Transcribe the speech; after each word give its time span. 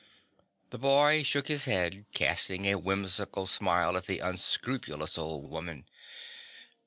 The 0.71 0.79
boy 0.79 1.21
shook 1.21 1.47
his 1.47 1.65
head, 1.65 2.05
casting 2.11 2.65
a 2.65 2.73
whimsical 2.79 3.45
smile 3.45 3.95
at 3.95 4.07
the 4.07 4.17
unscrupulous 4.17 5.15
old 5.15 5.47
woman. 5.51 5.85